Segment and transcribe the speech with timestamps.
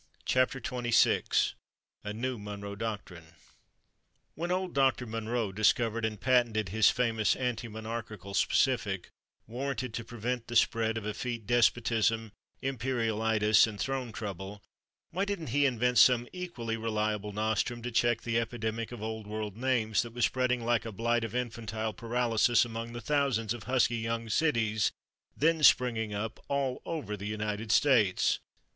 [0.33, 3.35] A NEW MONROE DOCTRINE
[4.33, 9.09] When Old Doctor Monroe discovered and patented his famous anti monarchical specific,
[9.45, 12.31] warranted to prevent the spread of Effete Despotism,
[12.63, 14.63] Imperialitis and Throne Trouble,
[15.11, 19.55] why didn't he invent some equally Reliable Nostrum to check the epidemic of Old World
[19.55, 23.97] names that was spreading like a blight of infantile paralysis among the thousands of husky
[23.97, 24.91] young cities
[25.37, 28.39] then springing up all over the United States?